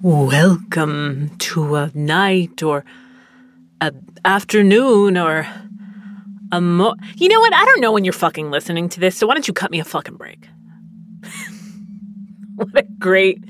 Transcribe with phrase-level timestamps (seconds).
[0.00, 2.84] Welcome to a night or
[3.80, 3.92] a
[4.24, 5.44] afternoon or
[6.52, 6.94] a mo.
[7.16, 7.52] You know what?
[7.52, 9.80] I don't know when you're fucking listening to this, so why don't you cut me
[9.80, 10.46] a fucking break?
[12.54, 13.42] what a great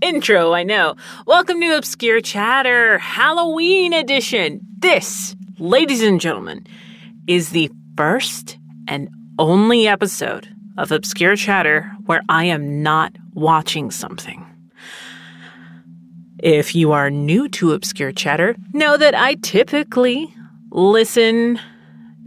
[0.00, 0.94] intro, I know.
[1.26, 4.60] Welcome to Obscure Chatter, Halloween edition.
[4.78, 6.68] This, ladies and gentlemen,
[7.26, 9.08] is the first and
[9.40, 14.45] only episode of Obscure Chatter where I am not watching something.
[16.38, 20.32] If you are new to Obscure Chatter, know that I typically
[20.70, 21.58] listen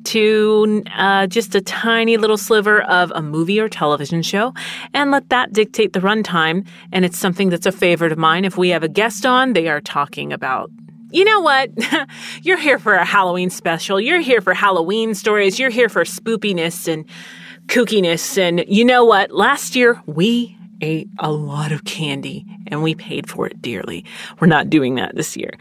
[0.05, 4.53] to uh, just a tiny little sliver of a movie or television show
[4.93, 6.65] and let that dictate the runtime.
[6.91, 8.45] And it's something that's a favorite of mine.
[8.45, 10.71] If we have a guest on, they are talking about.
[11.11, 11.71] You know what?
[12.41, 13.99] You're here for a Halloween special.
[13.99, 15.59] You're here for Halloween stories.
[15.59, 17.05] You're here for spoopiness and
[17.67, 18.37] kookiness.
[18.37, 19.31] And you know what?
[19.31, 24.05] Last year, we ate a lot of candy and we paid for it dearly.
[24.39, 25.51] We're not doing that this year.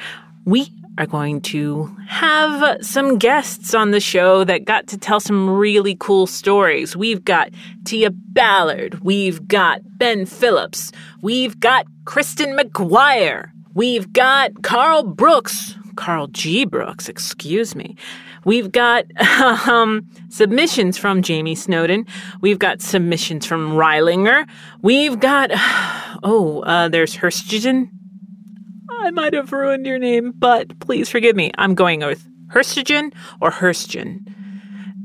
[0.44, 5.48] We are going to have some guests on the show that got to tell some
[5.48, 6.96] really cool stories.
[6.96, 7.50] We've got
[7.84, 10.90] Tia Ballard, we've got Ben Phillips,
[11.22, 16.64] we've got Kristen McGuire, we've got Carl Brooks, Carl G.
[16.64, 17.96] Brooks, excuse me.
[18.48, 19.04] We've got
[19.68, 22.06] um, submissions from Jamie Snowden.
[22.40, 24.48] We've got submissions from Reilinger.
[24.80, 25.50] We've got,
[26.22, 27.90] oh, uh, there's Herstigen.
[29.02, 31.50] I might have ruined your name, but please forgive me.
[31.58, 34.26] I'm going with Herstigen or Herstigen.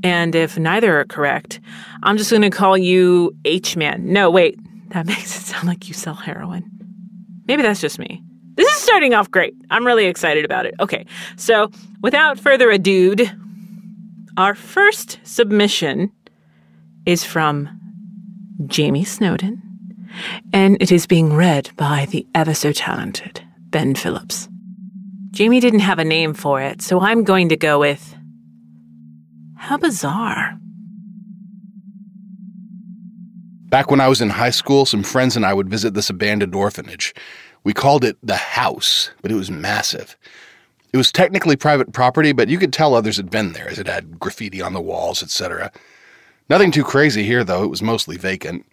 [0.05, 1.59] And if neither are correct,
[2.01, 4.13] I'm just going to call you H Man.
[4.13, 4.57] No, wait,
[4.91, 6.63] that makes it sound like you sell heroin.
[7.45, 8.23] Maybe that's just me.
[8.55, 9.55] This is starting off great.
[9.69, 10.75] I'm really excited about it.
[10.79, 13.15] Okay, so without further ado,
[14.37, 16.11] our first submission
[17.05, 17.69] is from
[18.67, 19.61] Jamie Snowden,
[20.53, 24.47] and it is being read by the ever so talented Ben Phillips.
[25.31, 28.15] Jamie didn't have a name for it, so I'm going to go with
[29.57, 30.59] How Bizarre.
[33.69, 36.53] Back when I was in high school, some friends and I would visit this abandoned
[36.53, 37.15] orphanage.
[37.63, 40.17] We called it the house, but it was massive.
[40.91, 43.87] It was technically private property, but you could tell others had been there as it
[43.87, 45.71] had graffiti on the walls, etc.
[46.49, 47.63] Nothing too crazy here, though.
[47.63, 48.65] It was mostly vacant.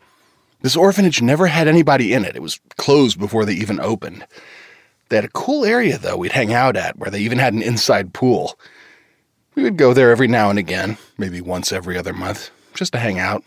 [0.62, 2.36] This orphanage never had anybody in it.
[2.36, 4.26] It was closed before they even opened.
[5.08, 7.62] They had a cool area, though, we'd hang out at, where they even had an
[7.62, 8.58] inside pool.
[9.54, 12.98] We would go there every now and again, maybe once every other month, just to
[12.98, 13.42] hang out.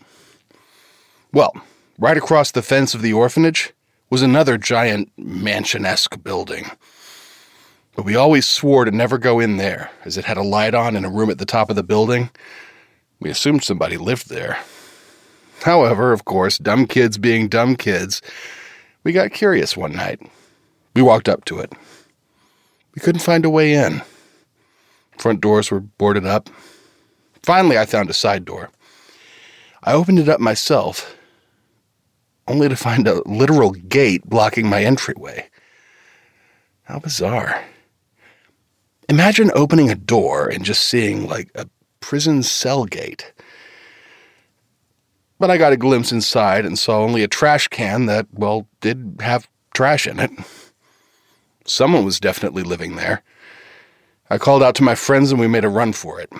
[1.32, 1.54] Well,
[1.98, 3.72] right across the fence of the orphanage
[4.14, 6.70] was another giant mansion esque building.
[7.96, 10.94] But we always swore to never go in there, as it had a light on
[10.94, 12.30] in a room at the top of the building.
[13.18, 14.60] We assumed somebody lived there.
[15.62, 18.22] However, of course, dumb kids being dumb kids,
[19.02, 20.22] we got curious one night.
[20.94, 21.72] We walked up to it.
[22.94, 24.00] We couldn't find a way in.
[25.18, 26.48] Front doors were boarded up.
[27.42, 28.70] Finally, I found a side door.
[29.82, 31.16] I opened it up myself,
[32.46, 35.48] only to find a literal gate blocking my entryway.
[36.84, 37.62] How bizarre.
[39.08, 41.66] Imagine opening a door and just seeing like a
[42.00, 43.32] prison cell gate.
[45.38, 49.16] But I got a glimpse inside and saw only a trash can that, well, did
[49.20, 50.30] have trash in it.
[51.66, 53.22] Someone was definitely living there.
[54.30, 56.32] I called out to my friends and we made a run for it.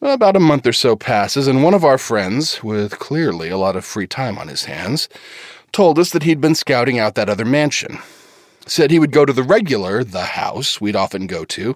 [0.00, 3.74] About a month or so passes, and one of our friends, with clearly a lot
[3.74, 5.08] of free time on his hands,
[5.72, 7.98] told us that he'd been scouting out that other mansion.
[8.64, 11.74] Said he would go to the regular, the house we'd often go to,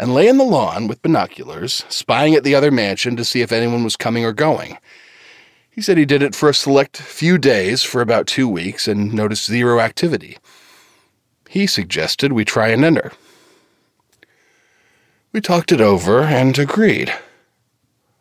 [0.00, 3.52] and lay in the lawn with binoculars, spying at the other mansion to see if
[3.52, 4.76] anyone was coming or going.
[5.70, 9.14] He said he did it for a select few days for about two weeks and
[9.14, 10.38] noticed zero activity.
[11.48, 13.12] He suggested we try and enter.
[15.32, 17.14] We talked it over and agreed.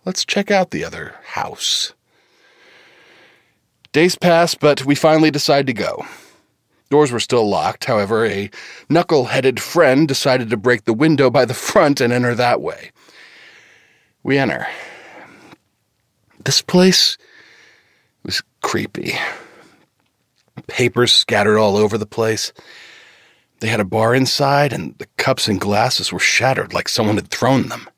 [0.06, 1.94] Let's check out the other house.
[3.94, 6.06] Days pass, but we finally decide to go.
[6.90, 8.50] Doors were still locked, however, a
[8.90, 12.92] knuckle headed friend decided to break the window by the front and enter that way.
[14.24, 14.68] We enter.
[16.44, 17.18] This place
[18.24, 19.14] was creepy.
[20.68, 22.54] Papers scattered all over the place.
[23.60, 27.30] They had a bar inside, and the cups and glasses were shattered like someone had
[27.30, 27.90] thrown them.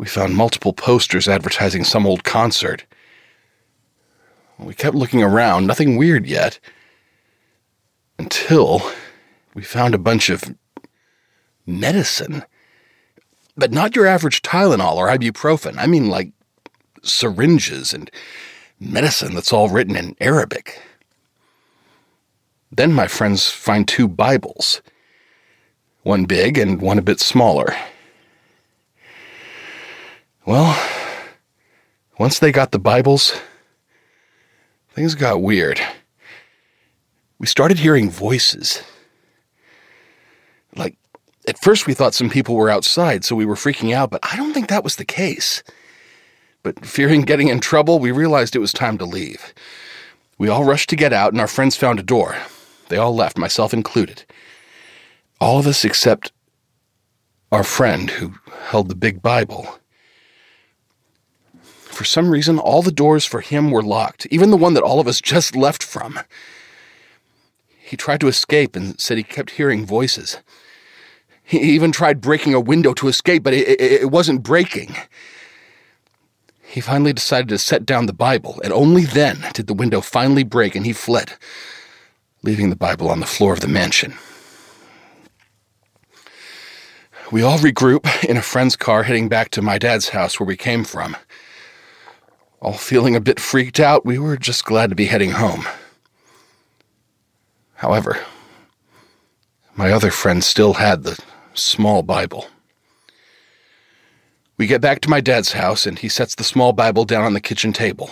[0.00, 2.86] We found multiple posters advertising some old concert.
[4.58, 6.58] We kept looking around, nothing weird yet,
[8.18, 8.80] until
[9.52, 10.56] we found a bunch of
[11.66, 12.46] medicine.
[13.58, 15.76] But not your average Tylenol or ibuprofen.
[15.76, 16.32] I mean, like
[17.02, 18.10] syringes and
[18.80, 20.80] medicine that's all written in Arabic.
[22.72, 24.80] Then my friends find two Bibles
[26.04, 27.76] one big and one a bit smaller.
[30.50, 30.76] Well,
[32.18, 33.40] once they got the Bibles,
[34.88, 35.80] things got weird.
[37.38, 38.82] We started hearing voices.
[40.74, 40.98] Like,
[41.46, 44.34] at first we thought some people were outside, so we were freaking out, but I
[44.34, 45.62] don't think that was the case.
[46.64, 49.54] But fearing getting in trouble, we realized it was time to leave.
[50.36, 52.36] We all rushed to get out, and our friends found a door.
[52.88, 54.24] They all left, myself included.
[55.40, 56.32] All of us except
[57.52, 59.79] our friend who held the big Bible.
[61.90, 65.00] For some reason, all the doors for him were locked, even the one that all
[65.00, 66.20] of us just left from.
[67.78, 70.38] He tried to escape and said he kept hearing voices.
[71.42, 74.94] He even tried breaking a window to escape, but it, it, it wasn't breaking.
[76.62, 80.44] He finally decided to set down the Bible, and only then did the window finally
[80.44, 81.32] break and he fled,
[82.44, 84.14] leaving the Bible on the floor of the mansion.
[87.32, 90.56] We all regroup in a friend's car heading back to my dad's house where we
[90.56, 91.16] came from.
[92.62, 95.66] All feeling a bit freaked out, we were just glad to be heading home.
[97.74, 98.18] However,
[99.74, 101.18] my other friend still had the
[101.54, 102.46] small Bible.
[104.58, 107.32] We get back to my dad's house, and he sets the small Bible down on
[107.32, 108.10] the kitchen table.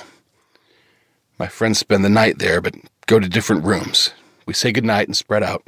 [1.39, 2.75] My friends spend the night there, but
[3.07, 4.15] go to different rooms.
[4.47, 5.63] We say goodnight and spread out.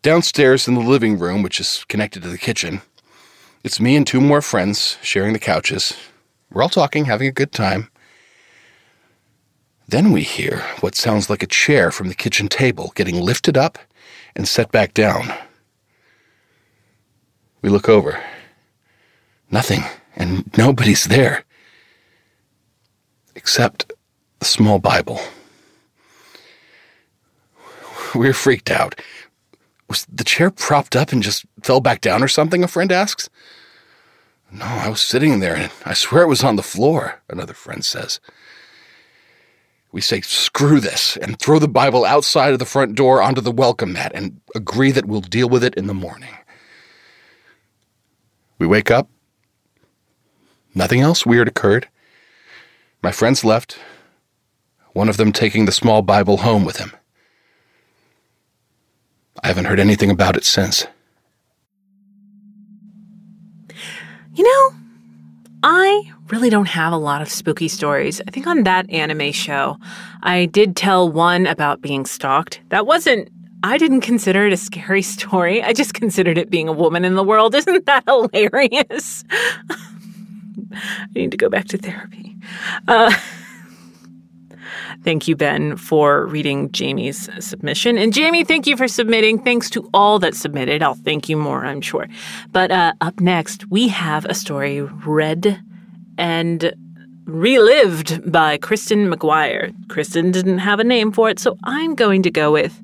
[0.00, 2.80] Downstairs in the living room, which is connected to the kitchen,
[3.62, 5.94] it's me and two more friends sharing the couches.
[6.52, 7.88] We're all talking, having a good time.
[9.88, 13.78] Then we hear what sounds like a chair from the kitchen table getting lifted up
[14.36, 15.32] and set back down.
[17.62, 18.22] We look over.
[19.50, 19.84] Nothing,
[20.16, 21.44] and nobody's there.
[23.34, 23.92] Except
[24.38, 25.20] the small Bible.
[28.14, 29.00] We're freaked out.
[29.88, 32.62] Was the chair propped up and just fell back down or something?
[32.62, 33.30] A friend asks.
[34.52, 37.84] No, I was sitting there and I swear it was on the floor, another friend
[37.84, 38.20] says.
[39.90, 43.50] We say, screw this, and throw the Bible outside of the front door onto the
[43.50, 46.34] welcome mat and agree that we'll deal with it in the morning.
[48.58, 49.08] We wake up,
[50.74, 51.88] Nothing else weird occurred.
[53.02, 53.78] My friends left,
[54.92, 56.92] one of them taking the small Bible home with him.
[59.42, 60.86] I haven't heard anything about it since.
[64.34, 64.76] You know,
[65.62, 68.20] I really don't have a lot of spooky stories.
[68.26, 69.78] I think on that anime show,
[70.22, 72.60] I did tell one about being stalked.
[72.70, 73.28] That wasn't,
[73.62, 75.62] I didn't consider it a scary story.
[75.62, 77.54] I just considered it being a woman in the world.
[77.62, 79.24] Isn't that hilarious?
[80.72, 82.36] I need to go back to therapy.
[82.88, 83.12] Uh,
[85.02, 87.98] thank you, Ben, for reading Jamie's submission.
[87.98, 89.38] And Jamie, thank you for submitting.
[89.38, 90.82] Thanks to all that submitted.
[90.82, 92.08] I'll thank you more, I'm sure.
[92.50, 95.60] But uh, up next, we have a story read
[96.18, 96.74] and
[97.24, 99.72] relived by Kristen McGuire.
[99.88, 102.80] Kristen didn't have a name for it, so I'm going to go with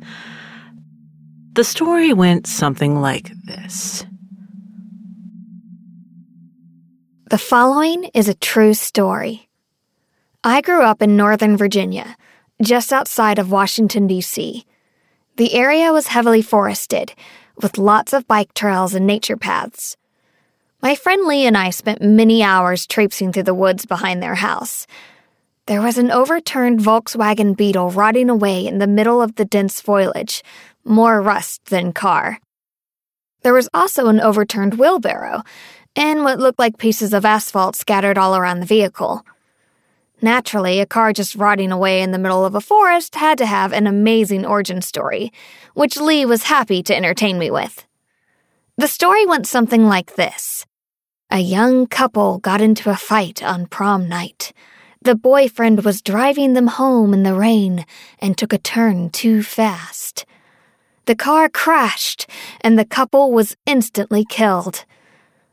[1.52, 4.06] the story went something like this.
[7.30, 9.47] The following is a true story.
[10.44, 12.16] I grew up in Northern Virginia,
[12.62, 14.64] just outside of Washington, D.C.
[15.36, 17.12] The area was heavily forested,
[17.60, 19.96] with lots of bike trails and nature paths.
[20.80, 24.86] My friend Lee and I spent many hours traipsing through the woods behind their house.
[25.66, 30.44] There was an overturned Volkswagen Beetle rotting away in the middle of the dense foliage,
[30.84, 32.38] more rust than car.
[33.42, 35.42] There was also an overturned wheelbarrow
[35.96, 39.24] and what looked like pieces of asphalt scattered all around the vehicle.
[40.20, 43.72] Naturally, a car just rotting away in the middle of a forest had to have
[43.72, 45.32] an amazing origin story,
[45.74, 47.86] which Lee was happy to entertain me with.
[48.76, 50.66] The story went something like this
[51.30, 54.52] A young couple got into a fight on prom night.
[55.02, 57.86] The boyfriend was driving them home in the rain
[58.18, 60.26] and took a turn too fast.
[61.06, 62.28] The car crashed,
[62.60, 64.84] and the couple was instantly killed.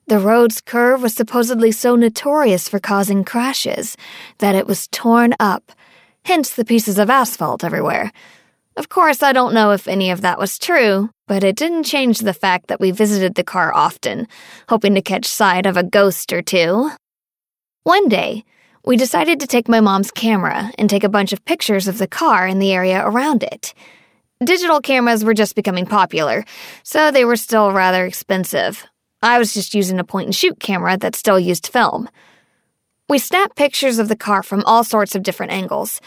[0.08, 3.98] The road's curve was supposedly so notorious for causing crashes
[4.38, 5.72] that it was torn up,
[6.26, 8.12] hence the pieces of asphalt everywhere.
[8.78, 12.20] Of course, I don't know if any of that was true, but it didn't change
[12.20, 14.28] the fact that we visited the car often,
[14.70, 16.92] hoping to catch sight of a ghost or two.
[17.84, 18.44] One day,
[18.86, 22.08] we decided to take my mom's camera and take a bunch of pictures of the
[22.08, 23.74] car and the area around it.
[24.44, 26.46] Digital cameras were just becoming popular,
[26.84, 28.86] so they were still rather expensive,
[29.26, 32.08] I was just using a point and shoot camera that still used film.
[33.10, 36.00] We snapped pictures of the car from all sorts of different angles.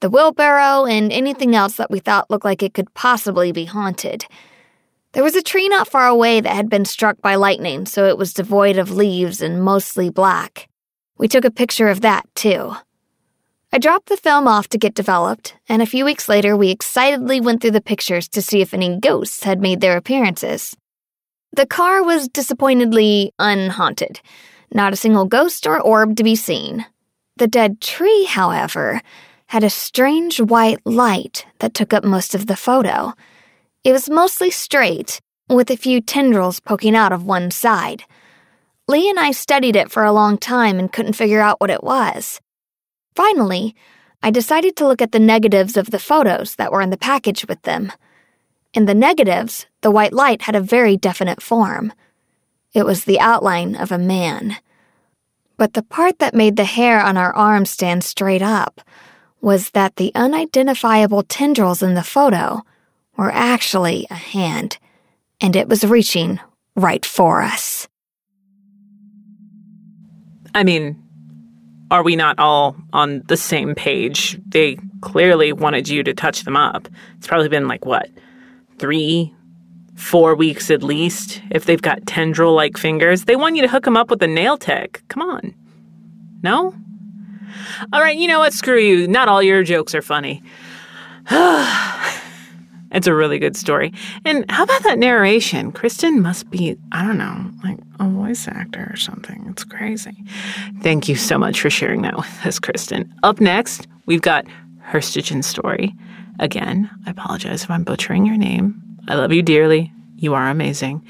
[0.00, 4.26] the wheelbarrow, and anything else that we thought looked like it could possibly be haunted.
[5.12, 8.18] There was a tree not far away that had been struck by lightning, so it
[8.18, 10.68] was devoid of leaves and mostly black.
[11.16, 12.74] We took a picture of that, too.
[13.72, 17.40] I dropped the film off to get developed, and a few weeks later, we excitedly
[17.40, 20.76] went through the pictures to see if any ghosts had made their appearances.
[21.54, 24.20] The car was disappointingly unhaunted.
[24.72, 26.84] Not a single ghost or orb to be seen.
[27.36, 29.00] The dead tree, however,
[29.46, 33.12] had a strange white light that took up most of the photo.
[33.84, 38.02] It was mostly straight, with a few tendrils poking out of one side.
[38.88, 41.84] Lee and I studied it for a long time and couldn't figure out what it
[41.84, 42.40] was.
[43.14, 43.76] Finally,
[44.24, 47.46] I decided to look at the negatives of the photos that were in the package
[47.46, 47.92] with them.
[48.74, 51.92] In the negatives, the white light had a very definite form.
[52.72, 54.56] It was the outline of a man.
[55.56, 58.80] But the part that made the hair on our arms stand straight up
[59.40, 62.62] was that the unidentifiable tendrils in the photo
[63.16, 64.78] were actually a hand,
[65.40, 66.40] and it was reaching
[66.74, 67.86] right for us.
[70.52, 71.00] I mean,
[71.92, 74.40] are we not all on the same page?
[74.48, 76.88] They clearly wanted you to touch them up.
[77.18, 78.08] It's probably been like what,
[78.78, 79.34] three,
[79.94, 81.42] four weeks at least.
[81.50, 84.26] If they've got tendril like fingers, they want you to hook them up with a
[84.26, 85.02] nail tech.
[85.08, 85.54] Come on.
[86.42, 86.74] No?
[87.92, 88.52] All right, you know what?
[88.52, 89.06] Screw you.
[89.08, 90.42] Not all your jokes are funny.
[91.30, 93.92] it's a really good story.
[94.24, 95.72] And how about that narration?
[95.72, 99.46] Kristen must be, I don't know, like a voice actor or something.
[99.48, 100.16] It's crazy.
[100.82, 103.12] Thank you so much for sharing that with us, Kristen.
[103.22, 104.46] Up next, we've got
[104.82, 105.94] Herstigen's story.
[106.38, 108.82] Again, I apologize if I'm butchering your name.
[109.08, 109.92] I love you dearly.
[110.16, 111.06] You are amazing.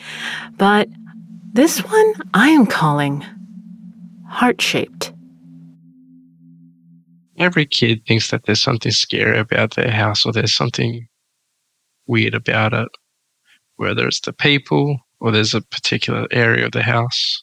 [0.57, 0.89] But
[1.53, 3.25] this one I am calling
[4.29, 5.13] heart shaped.
[7.39, 11.07] Every kid thinks that there's something scary about their house or there's something
[12.07, 12.89] weird about it,
[13.77, 17.43] whether it's the people or there's a particular area of the house.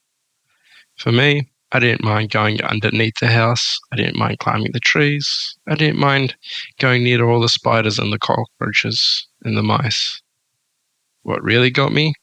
[0.97, 3.79] For me, I didn't mind going underneath the house.
[3.93, 5.55] I didn't mind climbing the trees.
[5.69, 6.35] I didn't mind
[6.79, 10.21] going near to all the spiders and the cockroaches and the mice.
[11.23, 12.13] What really got me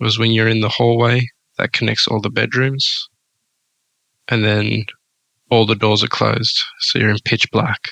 [0.00, 1.22] was when you're in the hallway
[1.56, 3.08] that connects all the bedrooms,
[4.28, 4.84] and then
[5.50, 7.90] all the doors are closed, so you're in pitch black.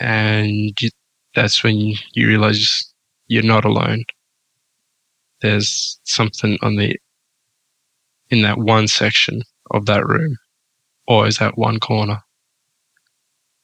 [0.00, 0.90] And you,
[1.34, 2.92] that's when you realize
[3.28, 4.04] you're not alone.
[5.42, 6.96] There's something on the
[8.30, 10.36] in that one section of that room,
[11.06, 12.18] or is that one corner.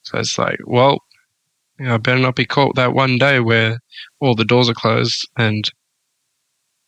[0.03, 0.99] So it's like, well,
[1.79, 3.79] you know, I better not be caught that one day where
[4.21, 5.65] all the doors are closed and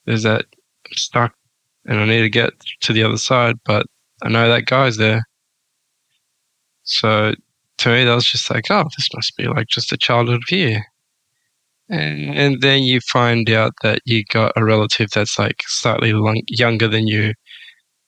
[0.04, 0.44] there's that
[0.86, 1.34] I'm stuck
[1.86, 2.52] and I need to get
[2.82, 3.86] to the other side, but
[4.22, 5.22] I know that guy's there.
[6.84, 7.34] So
[7.78, 10.84] to me, that was just like, oh, this must be like just a childhood fear.
[11.90, 16.88] And, then you find out that you got a relative that's like slightly long, younger
[16.88, 17.34] than you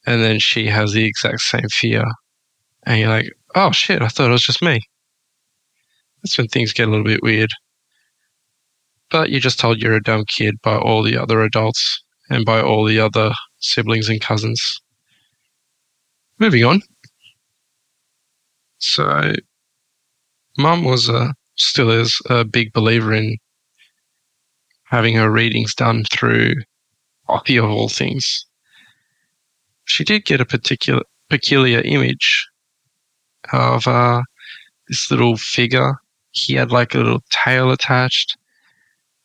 [0.07, 2.05] and then she has the exact same fear.
[2.85, 4.81] And you're like, oh shit, I thought it was just me.
[6.23, 7.51] That's when things get a little bit weird.
[9.11, 12.61] But you're just told you're a dumb kid by all the other adults and by
[12.61, 14.81] all the other siblings and cousins.
[16.39, 16.83] Moving on.
[18.79, 19.35] So,
[20.59, 23.37] mum was a, still is a big believer in
[24.85, 26.55] having her readings done through
[27.29, 28.47] Oppie of all things
[29.87, 32.49] she did get a particular peculiar image
[33.53, 34.23] of uh,
[34.89, 35.95] this little figure.
[36.33, 38.37] He had like a little tail attached.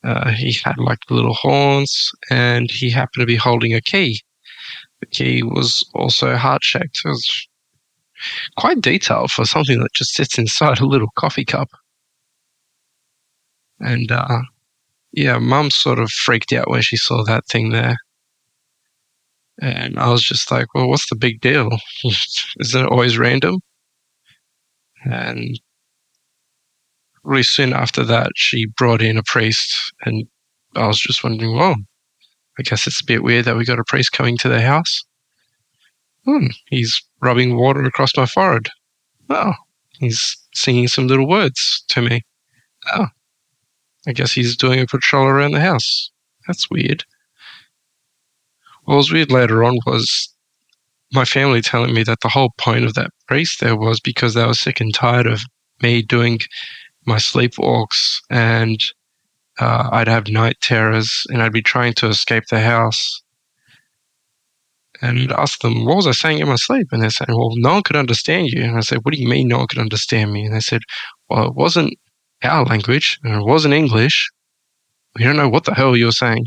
[0.03, 4.19] Uh, he had like little horns, and he happened to be holding a key.
[4.99, 7.01] The key was also heart shaped.
[7.03, 7.47] It was
[8.57, 11.69] quite detailed for something that just sits inside a little coffee cup.
[13.79, 14.41] And uh,
[15.11, 17.97] yeah, Mum sort of freaked out when she saw that thing there.
[19.61, 21.69] And I was just like, well, what's the big deal?
[22.59, 23.59] Isn't it always random?
[25.05, 25.59] And
[27.23, 30.25] really soon after that, she brought in a priest, and
[30.75, 31.75] I was just wondering, well,
[32.59, 35.03] I guess it's a bit weird that we got a priest coming to the house.
[36.25, 38.69] Hmm, he's rubbing water across my forehead.
[39.29, 39.53] Oh,
[39.99, 42.21] he's singing some little words to me.
[42.93, 43.07] Oh,
[44.07, 46.11] I guess he's doing a patrol around the house.
[46.47, 47.05] That's weird.
[48.83, 50.29] What was weird later on was
[51.13, 54.45] my family telling me that the whole point of that priest there was because they
[54.45, 55.41] were sick and tired of
[55.81, 56.39] me doing
[57.05, 58.79] my sleepwalks and
[59.59, 63.21] uh, I'd have night terrors and I'd be trying to escape the house.
[65.01, 66.87] and asked them, what was I saying in my sleep?
[66.91, 68.63] And they're saying, well, no one could understand you.
[68.63, 70.45] And I said, what do you mean no one could understand me?
[70.45, 70.81] And they said,
[71.29, 71.93] well, it wasn't
[72.43, 74.29] our language and it wasn't English.
[75.15, 76.45] We don't know what the hell you're saying.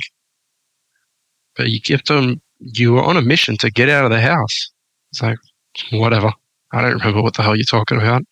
[1.57, 4.71] But you kept on, you were on a mission to get out of the house.
[5.11, 5.39] It's like,
[5.93, 6.33] whatever.
[6.73, 8.23] I don't remember what the hell you're talking about.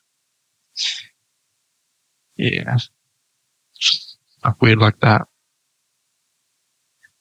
[2.37, 2.79] Yeah.
[3.75, 5.23] Stuff weird like that.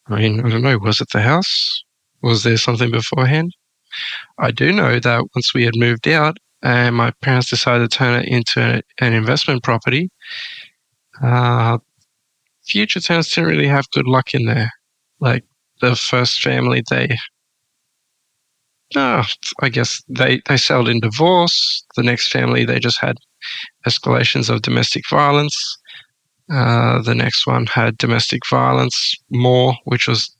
[0.07, 0.77] I mean, I don't know.
[0.79, 1.83] Was it the house?
[2.21, 3.53] Was there something beforehand?
[4.39, 8.21] I do know that once we had moved out and my parents decided to turn
[8.21, 10.09] it into an investment property,
[11.21, 11.77] uh,
[12.65, 14.71] future tenants didn't really have good luck in there.
[15.19, 15.43] Like
[15.81, 17.15] the first family, they,
[18.95, 19.23] no,
[19.61, 21.83] I guess they, they settled in divorce.
[21.95, 23.17] The next family, they just had
[23.85, 25.77] escalations of domestic violence.
[26.51, 30.35] Uh, the next one had domestic violence more, which was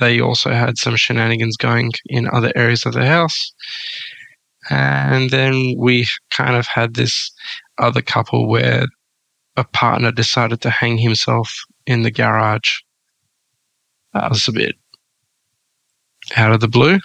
[0.00, 3.52] they also had some shenanigans going in other areas of the house.
[4.70, 7.30] And then we kind of had this
[7.78, 8.86] other couple where
[9.56, 11.52] a partner decided to hang himself
[11.86, 12.78] in the garage.
[14.14, 14.74] Uh, that was a bit
[16.36, 16.98] out of the blue.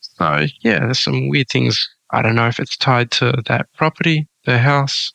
[0.00, 1.78] So, yeah, there's some weird things.
[2.10, 5.12] I don't know if it's tied to that property, the house.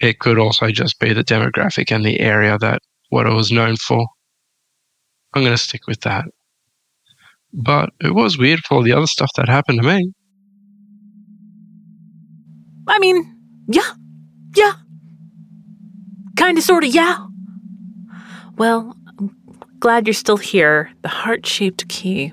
[0.00, 3.76] It could also just be the demographic and the area that what it was known
[3.76, 4.06] for.
[5.34, 6.26] I'm going to stick with that.
[7.52, 10.12] But it was weird for all the other stuff that happened to me.
[12.86, 13.36] I mean,
[13.68, 13.92] yeah,
[14.54, 14.72] yeah.
[16.36, 17.18] Kinda, sorta, yeah.
[18.58, 19.34] Well, I'm
[19.78, 20.90] glad you're still here.
[21.02, 22.32] The heart shaped key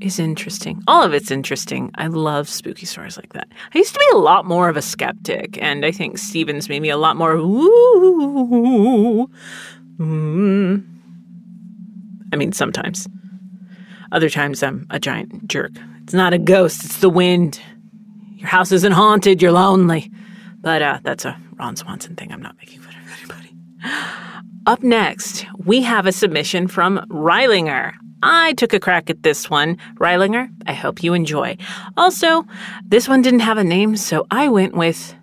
[0.00, 0.82] is interesting.
[0.86, 1.90] All of it's interesting.
[1.96, 3.48] I love spooky stories like that.
[3.74, 6.80] I used to be a lot more of a skeptic, and I think Stephen's made
[6.80, 9.28] me a lot more ooh.
[9.98, 10.84] Mm.
[12.32, 13.06] I mean, sometimes.
[14.10, 15.72] Other times I'm a giant jerk.
[16.02, 17.60] It's not a ghost, it's the wind.
[18.36, 20.10] Your house isn't haunted, you're lonely.
[20.60, 22.32] But uh, that's a Ron Swanson thing.
[22.32, 23.54] I'm not making fun of anybody.
[24.66, 27.92] Up next, we have a submission from Reilinger.
[28.22, 29.76] I took a crack at this one.
[29.96, 31.58] Reilinger, I hope you enjoy.
[31.98, 32.46] Also,
[32.82, 35.14] this one didn't have a name, so I went with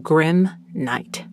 [0.00, 1.26] Grim Night.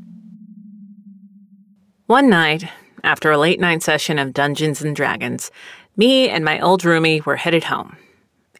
[2.08, 2.66] One night,
[3.06, 5.50] after a late night session of Dungeons and Dragons,
[5.96, 7.96] me and my old roomie were headed home.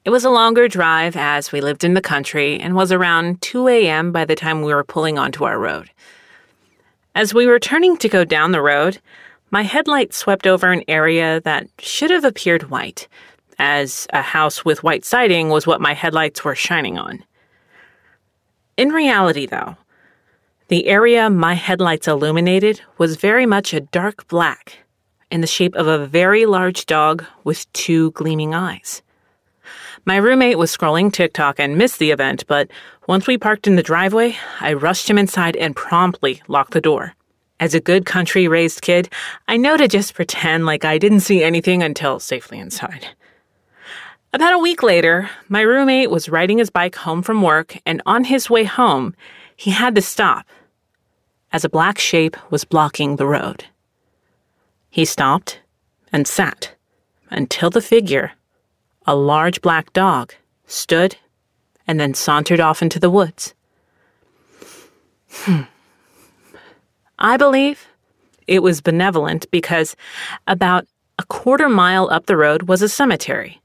[0.06, 3.68] It was a longer drive as we lived in the country and was around 2
[3.68, 4.14] a.m.
[4.14, 5.90] by the time we were pulling onto our road.
[7.16, 9.00] As we were turning to go down the road,
[9.52, 13.08] my headlight swept over an area that should have appeared white,
[13.60, 17.24] as a house with white siding was what my headlights were shining on.
[18.78, 19.78] In reality, though,
[20.70, 24.80] the area my headlights illuminated was very much a dark black,
[25.30, 29.03] in the shape of a very large dog with two gleaming eyes.
[30.06, 32.70] My roommate was scrolling TikTok and missed the event, but
[33.08, 37.14] once we parked in the driveway, I rushed him inside and promptly locked the door.
[37.60, 39.08] As a good country raised kid,
[39.48, 43.08] I know to just pretend like I didn't see anything until safely inside.
[44.34, 48.26] About a week later, my roommate was riding his bike home from work, and on
[48.26, 49.16] his way home,
[49.56, 50.46] he had to stop
[51.54, 53.66] as a black shape was blocking the road.
[54.90, 55.60] He stopped
[56.12, 56.74] and sat
[57.30, 58.32] until the figure,
[59.06, 60.34] a large black dog,
[60.66, 61.18] stood
[61.88, 63.54] and then sauntered off into the woods.
[65.30, 65.62] Hmm.
[67.20, 67.88] I believe
[68.48, 69.96] it was benevolent because
[70.48, 70.88] about
[71.20, 73.62] a quarter mile up the road was a cemetery,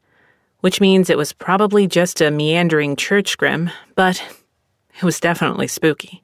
[0.60, 4.22] which means it was probably just a meandering church grim, but
[4.96, 6.22] it was definitely spooky.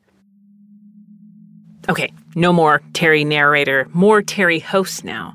[1.88, 5.34] Okay, no more Terry narrator, more Terry host now.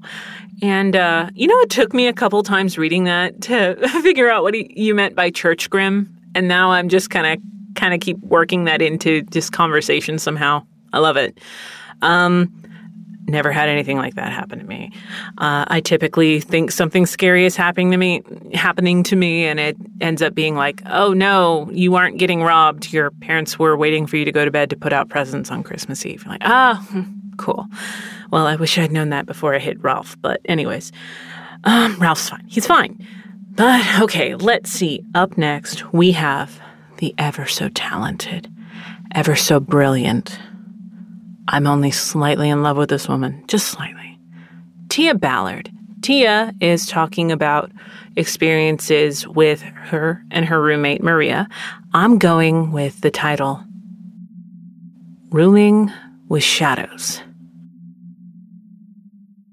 [0.62, 4.44] And, uh, you know, it took me a couple times reading that to figure out
[4.44, 6.14] what he, you meant by church grim.
[6.36, 7.40] And now I'm just kind of,
[7.76, 10.66] kind of keep working that into just conversation somehow.
[10.92, 11.40] I love it.
[12.02, 12.52] Um,
[13.30, 14.92] never had anything like that happen to me.
[15.38, 18.22] Uh, I typically think something scary is happening to me,
[18.54, 22.92] happening to me, and it ends up being like, "Oh no, you aren't getting robbed.
[22.92, 25.64] Your parents were waiting for you to go to bed to put out presents on
[25.64, 27.06] Christmas Eve." Like, ah, oh,
[27.38, 27.68] cool.
[28.32, 30.18] Well, I wish I'd known that before I hit Ralph.
[30.22, 30.92] But anyways,
[31.64, 32.46] um, Ralph's fine.
[32.48, 33.06] He's fine.
[33.52, 35.04] But okay, let's see.
[35.16, 36.60] Up next, we have
[36.98, 38.52] the ever so talented,
[39.14, 40.40] ever so brilliant
[41.52, 44.20] I'm only slightly in love with this woman, just slightly.
[44.90, 45.72] Tia Ballard.
[46.02, 47.72] Tia is talking about
[48.16, 51.50] experiences with her and her roommate Maria.
[51.94, 53.64] I'm going with the title
[55.32, 55.92] Rooming
[56.28, 57.22] with Shadows.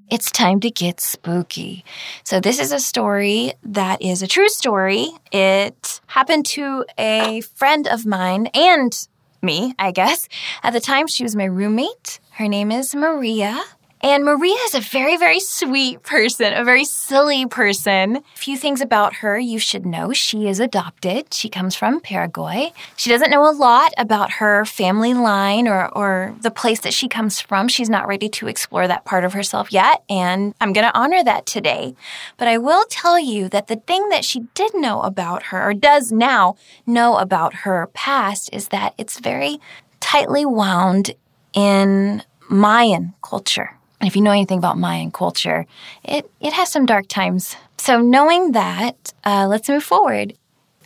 [0.08, 1.84] it's time to get spooky.
[2.24, 5.08] So, this is a story that is a true story.
[5.32, 9.08] It happened to a friend of mine and
[9.42, 10.28] me, I guess.
[10.62, 12.20] At the time, she was my roommate.
[12.32, 13.62] Her name is Maria.
[14.02, 18.16] And Maria is a very, very sweet person, a very silly person.
[18.16, 20.12] A few things about her you should know.
[20.12, 21.32] She is adopted.
[21.32, 22.72] She comes from Paraguay.
[22.96, 27.08] She doesn't know a lot about her family line or, or the place that she
[27.08, 27.68] comes from.
[27.68, 30.02] She's not ready to explore that part of herself yet.
[30.10, 31.94] And I'm going to honor that today.
[32.36, 35.72] But I will tell you that the thing that she did know about her, or
[35.72, 36.56] does now
[36.86, 39.58] know about her past, is that it's very
[40.00, 41.14] tightly wound
[41.54, 43.75] in Mayan culture.
[44.00, 45.66] If you know anything about Mayan culture,
[46.04, 47.56] it, it has some dark times.
[47.78, 50.34] So, knowing that, uh, let's move forward.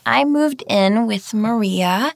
[0.06, 2.12] I moved in with Maria,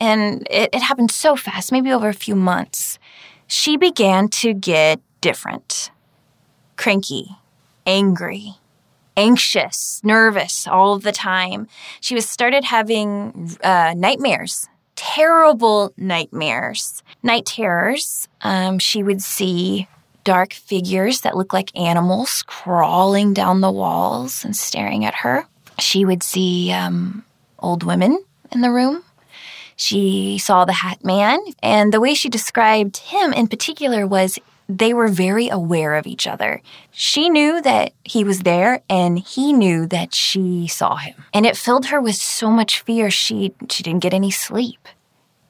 [0.00, 2.98] and it, it happened so fast, maybe over a few months.
[3.46, 5.90] She began to get different
[6.76, 7.36] cranky,
[7.86, 8.54] angry,
[9.16, 11.68] anxious, nervous all the time.
[12.00, 18.28] She was started having uh, nightmares, terrible nightmares, night terrors.
[18.42, 19.88] Um, she would see
[20.24, 25.46] dark figures that looked like animals crawling down the walls and staring at her.
[25.78, 27.24] She would see um,
[27.58, 29.04] old women in the room.
[29.76, 34.94] She saw the Hat Man, and the way she described him in particular was they
[34.94, 36.62] were very aware of each other.
[36.90, 41.24] She knew that he was there and he knew that she saw him.
[41.34, 44.88] And it filled her with so much fear she she didn't get any sleep.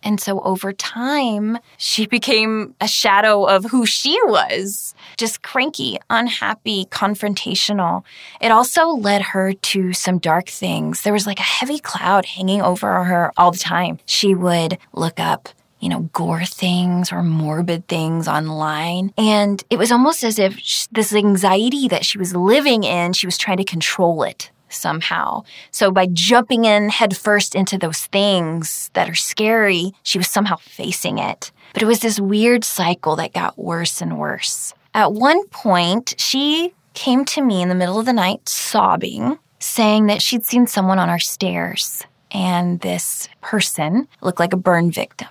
[0.04, 6.84] And so over time, she became a shadow of who she was just cranky, unhappy,
[6.86, 8.04] confrontational.
[8.40, 11.02] It also led her to some dark things.
[11.02, 13.98] There was like a heavy cloud hanging over her all the time.
[14.06, 15.48] She would look up
[15.80, 19.12] you know, gore things or morbid things online.
[19.18, 23.36] And it was almost as if this anxiety that she was living in, she was
[23.36, 25.44] trying to control it somehow.
[25.70, 31.18] So by jumping in headfirst into those things that are scary, she was somehow facing
[31.18, 31.52] it.
[31.72, 34.74] But it was this weird cycle that got worse and worse.
[34.94, 40.06] At one point, she came to me in the middle of the night sobbing, saying
[40.06, 45.28] that she'd seen someone on our stairs and this person looked like a burn victim.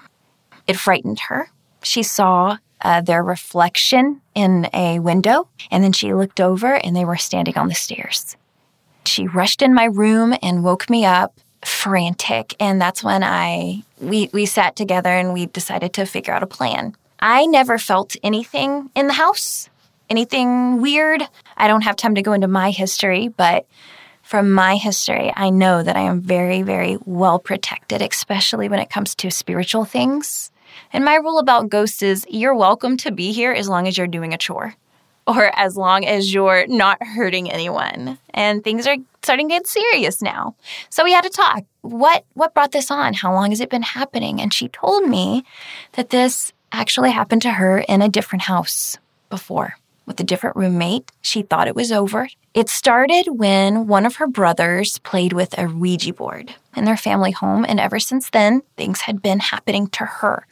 [0.66, 1.50] It frightened her.
[1.84, 7.06] She saw uh, their reflection in a window, and then she looked over and they
[7.06, 8.38] were standing on the stairs.
[9.06, 14.30] She rushed in my room and woke me up frantic and that's when I we
[14.34, 16.96] we sat together and we decided to figure out a plan.
[17.20, 19.70] I never felt anything in the house,
[20.10, 21.24] anything weird.
[21.56, 23.66] I don't have time to go into my history, but
[24.24, 28.90] from my history, I know that I am very, very well protected, especially when it
[28.90, 30.52] comes to spiritual things.
[30.92, 34.08] And my rule about ghosts is you're welcome to be here as long as you're
[34.08, 34.76] doing a chore
[35.28, 38.18] or as long as you're not hurting anyone.
[38.34, 40.56] And things are starting to get serious now.
[40.90, 41.64] So we had to talk.
[41.82, 43.14] What what brought this on?
[43.14, 44.42] How long has it been happening?
[44.42, 45.44] And she told me
[45.94, 48.98] that this actually happened to her in a different house
[49.30, 51.12] before with a different roommate.
[51.22, 52.28] She thought it was over.
[52.54, 57.32] It started when one of her brothers played with a Ouija board in their family
[57.32, 60.46] home, and ever since then, things had been happening to her.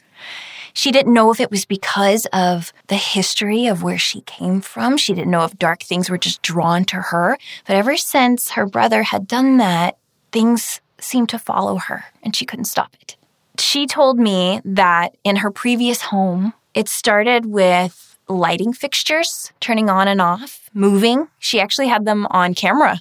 [0.74, 4.96] She didn't know if it was because of the history of where she came from.
[4.96, 7.38] She didn't know if dark things were just drawn to her.
[7.66, 9.98] But ever since her brother had done that,
[10.30, 13.16] things seemed to follow her and she couldn't stop it.
[13.58, 20.08] She told me that in her previous home, it started with lighting fixtures turning on
[20.08, 21.28] and off, moving.
[21.38, 23.00] She actually had them on camera.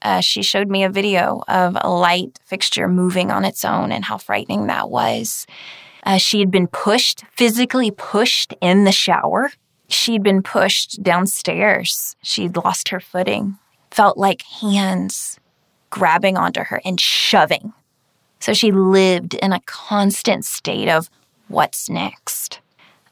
[0.00, 4.04] Uh, she showed me a video of a light fixture moving on its own and
[4.04, 5.46] how frightening that was.
[6.04, 9.52] Uh, she had been pushed, physically pushed in the shower.
[9.88, 12.16] She'd been pushed downstairs.
[12.22, 13.58] She'd lost her footing,
[13.90, 15.38] felt like hands
[15.90, 17.72] grabbing onto her and shoving.
[18.40, 21.08] So she lived in a constant state of
[21.48, 22.60] what's next.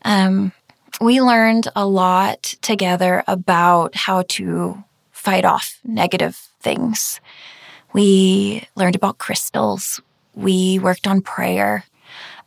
[0.03, 0.53] Um,
[1.01, 7.21] we learned a lot together about how to fight off negative things.
[7.93, 10.01] We learned about crystals.
[10.35, 11.85] We worked on prayer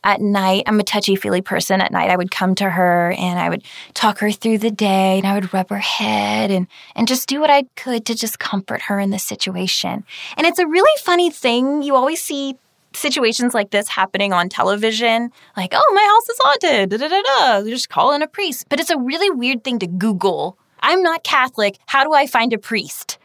[0.04, 1.82] at night, I'm a touchy feely person.
[1.82, 3.64] At night, I would come to her and I would
[3.94, 7.40] talk her through the day and I would rub her head and, and just do
[7.40, 10.04] what I could to just comfort her in the situation.
[10.38, 11.84] And it's a really funny thing.
[11.84, 12.56] You always see
[12.96, 17.22] situations like this happening on television, like, oh, my house is haunted, da da da
[17.62, 17.70] da.
[17.70, 18.68] Just call in a priest.
[18.70, 20.58] But it's a really weird thing to Google.
[20.80, 21.80] I'm not Catholic.
[21.86, 23.18] How do I find a priest?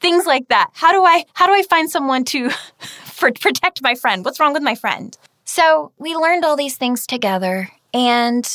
[0.00, 0.70] Things like that.
[0.72, 2.50] How do I how do I find someone to
[3.18, 4.24] protect my friend?
[4.24, 5.16] What's wrong with my friend?
[5.52, 8.48] So we learned all these things together, and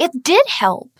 [0.00, 0.90] it did help.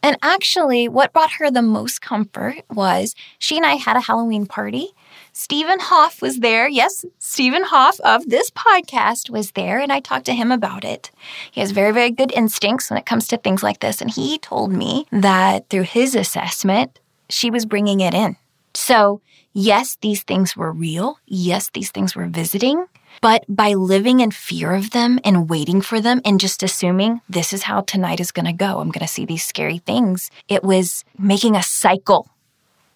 [0.00, 4.46] And actually, what brought her the most comfort was she and I had a Halloween
[4.46, 4.90] party.
[5.32, 6.68] Stephen Hoff was there.
[6.68, 11.10] Yes, Stephen Hoff of this podcast was there, and I talked to him about it.
[11.50, 14.00] He has very, very good instincts when it comes to things like this.
[14.00, 18.36] And he told me that through his assessment, she was bringing it in.
[18.72, 19.20] So,
[19.58, 21.18] yes, these things were real.
[21.26, 22.86] Yes, these things were visiting.
[23.20, 27.52] But by living in fear of them and waiting for them and just assuming this
[27.52, 30.62] is how tonight is going to go, I'm going to see these scary things, it
[30.62, 32.28] was making a cycle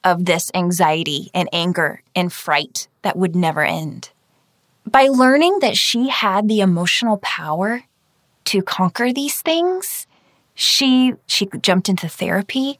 [0.04, 4.10] of this anxiety and anger and fright that would never end.
[4.86, 7.82] By learning that she had the emotional power
[8.46, 10.06] to conquer these things,
[10.54, 12.78] she she jumped into therapy.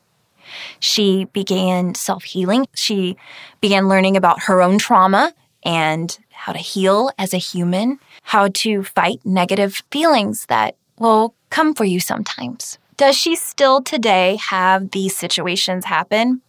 [0.80, 2.66] She began self-healing.
[2.74, 3.16] She
[3.60, 5.32] began learning about her own trauma
[5.64, 11.74] and how to heal as a human, how to fight negative feelings that will come
[11.74, 12.78] for you sometimes.
[12.96, 16.42] Does she still today have these situations happen?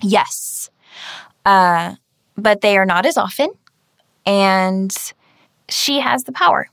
[0.00, 0.70] Yes.
[1.44, 1.96] Uh,
[2.36, 3.52] but they are not as often.
[4.26, 4.94] And
[5.68, 6.68] she has the power.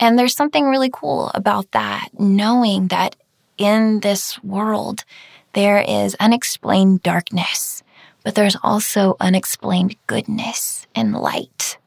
[0.00, 3.14] And there's something really cool about that, knowing that
[3.58, 5.04] in this world,
[5.52, 7.82] there is unexplained darkness
[8.24, 11.78] but there's also unexplained goodness and light.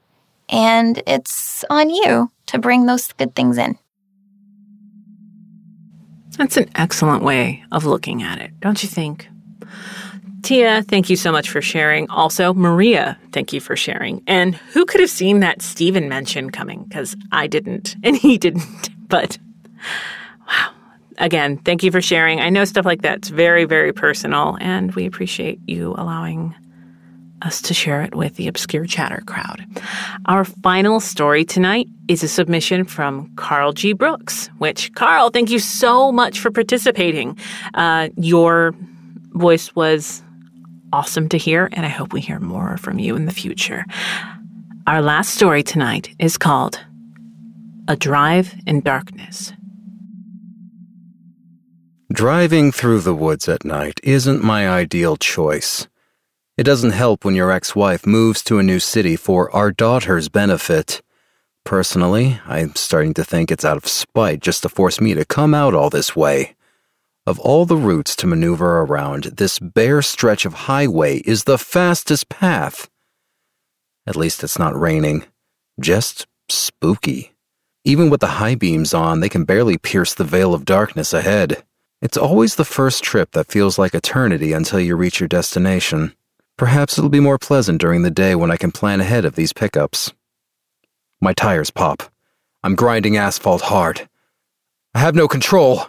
[0.49, 3.77] And it's on you to bring those good things in.
[6.37, 9.29] That's an excellent way of looking at it, don't you think?
[10.43, 12.09] Tia, thank you so much for sharing.
[12.09, 14.21] Also, Maria, thank you for sharing.
[14.27, 16.83] And who could have seen that Stephen mention coming?
[16.83, 18.89] Because I didn't, and he didn't.
[19.07, 19.37] But
[21.17, 22.39] again, thank you for sharing.
[22.39, 26.55] I know stuff like that's very, very personal, and we appreciate you allowing
[27.41, 29.65] us to share it with the Obscure Chatter crowd.
[30.25, 33.93] Our final story tonight is a submission from Carl G.
[33.93, 37.37] Brooks, which, Carl, thank you so much for participating.
[37.73, 38.73] Uh, your
[39.33, 40.23] voice was
[40.93, 43.85] awesome to hear, and I hope we hear more from you in the future.
[44.87, 46.79] Our last story tonight is called
[47.87, 49.51] A Drive in Darkness.
[52.15, 55.85] Driving through the woods at night isn't my ideal choice.
[56.55, 60.29] It doesn't help when your ex wife moves to a new city for our daughter's
[60.29, 61.01] benefit.
[61.65, 65.53] Personally, I'm starting to think it's out of spite just to force me to come
[65.53, 66.55] out all this way.
[67.27, 72.29] Of all the routes to maneuver around, this bare stretch of highway is the fastest
[72.29, 72.89] path.
[74.07, 75.25] At least it's not raining.
[75.81, 77.33] Just spooky.
[77.83, 81.61] Even with the high beams on, they can barely pierce the veil of darkness ahead.
[82.05, 86.13] It's always the first trip that feels like eternity until you reach your destination.
[86.55, 89.53] Perhaps it'll be more pleasant during the day when I can plan ahead of these
[89.53, 90.13] pickups.
[91.19, 92.03] My tires pop.
[92.63, 94.07] I'm grinding asphalt hard.
[94.93, 95.87] I have no control.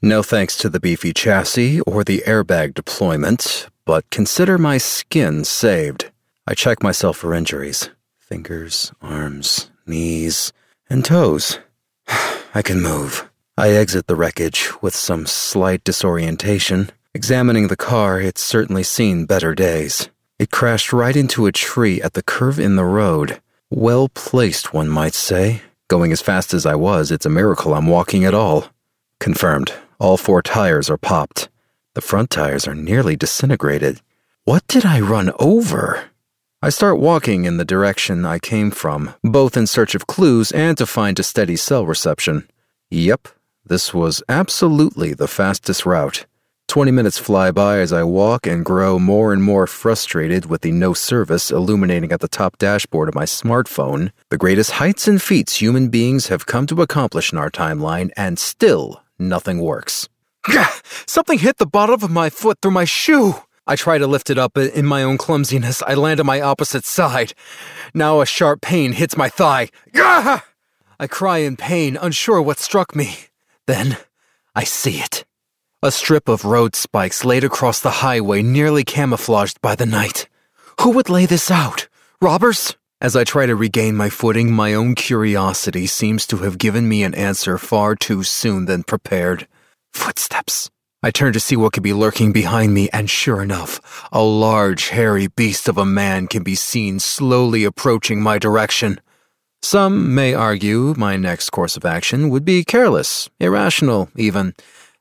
[0.00, 6.10] No thanks to the beefy chassis or the airbag deployment, but consider my skin saved.
[6.46, 10.50] I check myself for injuries fingers, arms, knees,
[10.88, 11.58] and toes.
[12.54, 13.28] I can move.
[13.58, 16.88] I exit the wreckage with some slight disorientation.
[17.12, 20.08] Examining the car, it's certainly seen better days.
[20.38, 23.42] It crashed right into a tree at the curve in the road.
[23.68, 25.60] Well placed, one might say.
[25.88, 28.68] Going as fast as I was, it's a miracle I'm walking at all.
[29.20, 29.74] Confirmed.
[30.00, 31.50] All four tires are popped.
[31.92, 34.00] The front tires are nearly disintegrated.
[34.44, 36.04] What did I run over?
[36.62, 40.78] I start walking in the direction I came from, both in search of clues and
[40.78, 42.48] to find a steady cell reception.
[42.90, 43.28] Yep,
[43.64, 46.26] this was absolutely the fastest route.
[46.68, 50.72] 20 minutes fly by as I walk and grow more and more frustrated with the
[50.72, 55.56] no service illuminating at the top dashboard of my smartphone, the greatest heights and feats
[55.56, 60.08] human beings have come to accomplish in our timeline, and still nothing works.
[61.06, 63.34] Something hit the bottom of my foot through my shoe.
[63.66, 66.40] I try to lift it up, but in my own clumsiness, I land on my
[66.40, 67.34] opposite side.
[67.94, 69.68] Now a sharp pain hits my thigh.
[69.94, 73.26] I cry in pain, unsure what struck me.
[73.66, 73.96] Then
[74.54, 75.24] I see it.
[75.82, 80.28] A strip of road spikes laid across the highway, nearly camouflaged by the night.
[80.80, 81.88] Who would lay this out?
[82.20, 82.76] Robbers?
[83.00, 87.02] As I try to regain my footing, my own curiosity seems to have given me
[87.02, 89.48] an answer far too soon than prepared.
[89.92, 90.70] Footsteps.
[91.02, 94.90] I turn to see what could be lurking behind me, and sure enough, a large,
[94.90, 99.00] hairy beast of a man can be seen slowly approaching my direction.
[99.62, 104.54] Some may argue my next course of action would be careless, irrational, even,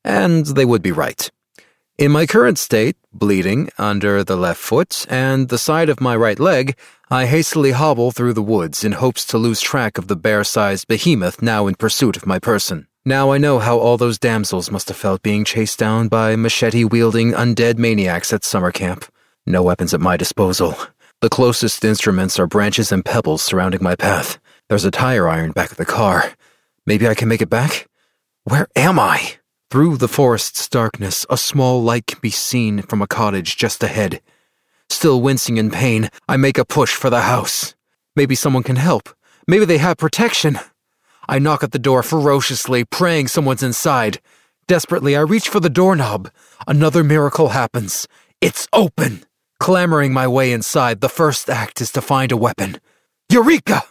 [0.04, 1.30] and they would be right.
[1.98, 6.40] In my current state, bleeding under the left foot and the side of my right
[6.40, 6.76] leg,
[7.10, 10.88] I hastily hobble through the woods in hopes to lose track of the bear sized
[10.88, 12.88] behemoth now in pursuit of my person.
[13.04, 16.84] Now I know how all those damsels must have felt being chased down by machete
[16.84, 19.06] wielding undead maniacs at summer camp.
[19.46, 20.76] No weapons at my disposal.
[21.22, 24.40] The closest instruments are branches and pebbles surrounding my path.
[24.72, 26.32] There's a tire iron back of the car.
[26.86, 27.90] Maybe I can make it back?
[28.46, 29.34] Where am I?
[29.70, 34.22] Through the forest's darkness, a small light can be seen from a cottage just ahead.
[34.90, 37.76] Still wincing in pain, I make a push for the house.
[38.16, 39.10] Maybe someone can help.
[39.46, 40.58] Maybe they have protection.
[41.28, 44.22] I knock at the door ferociously, praying someone's inside.
[44.68, 46.32] Desperately, I reach for the doorknob.
[46.66, 48.08] Another miracle happens.
[48.40, 49.26] It's open.
[49.60, 52.80] Clamoring my way inside, the first act is to find a weapon.
[53.30, 53.84] Eureka!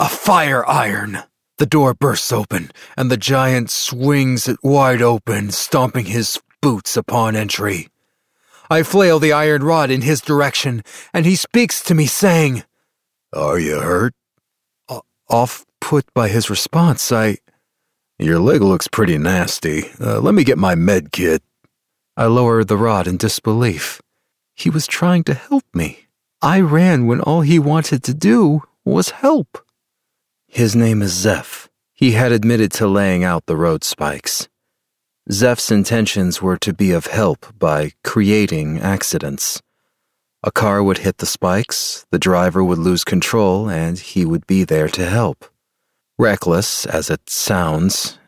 [0.00, 1.18] A fire iron.
[1.56, 7.34] The door bursts open, and the giant swings it wide open, stomping his boots upon
[7.34, 7.88] entry.
[8.70, 12.62] I flail the iron rod in his direction, and he speaks to me, saying,
[13.32, 14.14] Are you hurt?
[15.28, 17.38] off put by his response, I.
[18.18, 19.90] Your leg looks pretty nasty.
[20.00, 21.42] Uh, let me get my med kit.
[22.16, 24.00] I lowered the rod in disbelief.
[24.54, 26.06] He was trying to help me.
[26.40, 29.64] I ran when all he wanted to do was help.
[30.48, 31.68] His name is Zeph.
[31.92, 34.48] He had admitted to laying out the road spikes.
[35.30, 39.60] Zeph's intentions were to be of help by creating accidents.
[40.42, 44.64] A car would hit the spikes, the driver would lose control, and he would be
[44.64, 45.44] there to help.
[46.16, 48.18] Reckless as it sounds,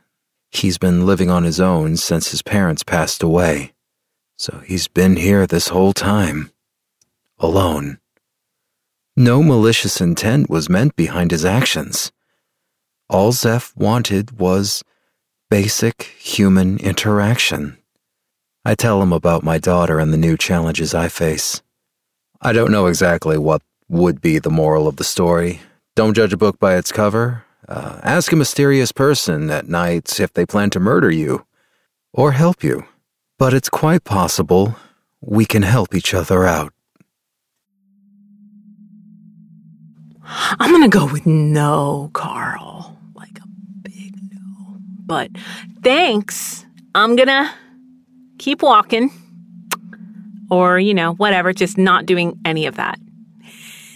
[0.50, 3.72] he's been living on his own since his parents passed away.
[4.36, 6.50] So he's been here this whole time.
[7.38, 7.99] Alone.
[9.20, 12.10] No malicious intent was meant behind his actions.
[13.10, 14.82] All Zeph wanted was
[15.50, 17.76] basic human interaction.
[18.64, 21.60] I tell him about my daughter and the new challenges I face.
[22.40, 25.60] I don't know exactly what would be the moral of the story.
[25.94, 27.44] Don't judge a book by its cover.
[27.68, 31.44] Uh, ask a mysterious person at night if they plan to murder you
[32.14, 32.86] or help you.
[33.38, 34.76] But it's quite possible
[35.20, 36.72] we can help each other out.
[40.32, 42.96] I'm going to go with no, Carl.
[43.14, 43.48] Like a
[43.82, 44.76] big no.
[45.06, 45.30] But
[45.82, 46.64] thanks.
[46.94, 47.50] I'm going to
[48.38, 49.10] keep walking.
[50.50, 52.98] Or, you know, whatever, just not doing any of that.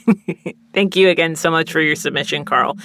[0.73, 2.77] Thank you again so much for your submission, Carl.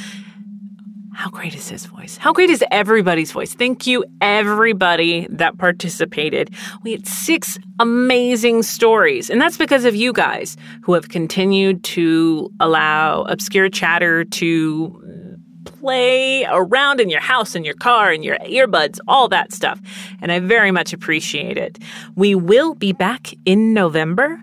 [1.20, 2.16] How great is his voice?
[2.16, 3.54] How great is everybody's voice?
[3.54, 6.50] Thank you, everybody that participated.
[6.82, 12.50] We had six amazing stories, and that's because of you guys who have continued to
[12.62, 18.98] allow Obscure Chatter to play around in your house, in your car, in your earbuds,
[19.06, 19.82] all that stuff.
[20.22, 21.80] And I very much appreciate it.
[22.16, 24.42] We will be back in November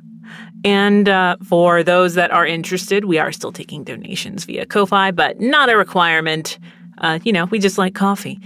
[0.66, 5.40] and uh, for those that are interested, we are still taking donations via Ko-fi, but
[5.40, 6.58] not a requirement.
[6.98, 8.40] Uh, you know, we just like coffee.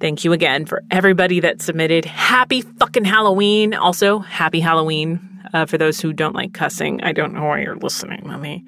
[0.00, 2.04] Thank you again for everybody that submitted.
[2.04, 3.72] Happy fucking Halloween.
[3.72, 5.18] Also, happy Halloween
[5.54, 7.02] uh, for those who don't like cussing.
[7.02, 8.62] I don't know why you're listening me.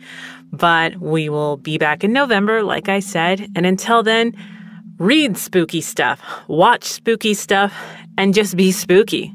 [0.50, 3.50] But we will be back in November, like I said.
[3.54, 4.34] And until then,
[4.96, 7.74] read spooky stuff, watch spooky stuff,
[8.16, 9.34] and just be spooky.